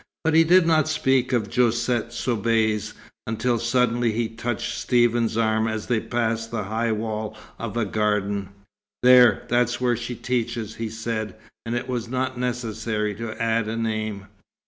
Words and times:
But 0.23 0.33
he 0.33 0.43
did 0.43 0.65
not 0.65 0.87
speak 0.87 1.31
of 1.31 1.53
Josette 1.53 2.11
Soubise, 2.11 2.93
until 3.27 3.59
suddenly 3.59 4.11
he 4.13 4.27
touched 4.29 4.79
Stephen's 4.79 5.37
arm 5.37 5.67
as 5.67 5.85
they 5.85 5.99
passed 5.99 6.49
the 6.49 6.63
high 6.63 6.91
wall 6.91 7.37
of 7.59 7.77
a 7.77 7.85
garden. 7.85 8.49
"There, 9.03 9.43
that's 9.47 9.79
where 9.79 9.95
she 9.95 10.15
teaches," 10.15 10.73
he 10.77 10.89
said; 10.89 11.35
and 11.67 11.75
it 11.75 11.87
was 11.87 12.09
not 12.09 12.35
necessary 12.35 13.13
to 13.13 13.39
add 13.39 13.67
a 13.67 13.77
name. 13.77 14.25